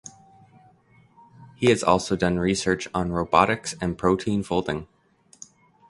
He 1.57 1.69
has 1.69 1.83
also 1.83 2.15
done 2.15 2.39
research 2.39 2.87
on 2.91 3.11
robotics 3.11 3.75
and 3.79 3.99
protein 3.99 4.41
folding. 4.41 4.87